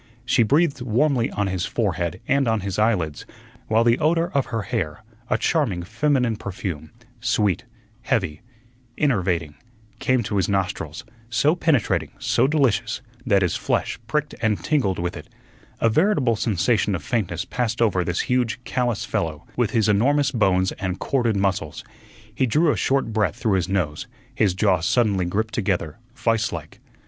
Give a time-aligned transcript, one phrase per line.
[0.25, 3.23] She breathed warmly on his forehead and on his eyelids,
[3.67, 6.89] while the odor of her hair, a charming feminine perfume,
[7.19, 7.65] sweet,
[8.01, 8.41] heavy,
[8.97, 9.53] enervating,
[9.99, 15.15] came to his nostrils, so penetrating, so delicious, that his flesh pricked and tingled with
[15.15, 15.29] it;
[15.79, 20.71] a veritable sensation of faintness passed over this huge, callous fellow, with his enormous bones
[20.79, 21.83] and corded muscles.
[22.33, 26.79] He drew a short breath through his nose; his jaws suddenly gripped together vise like.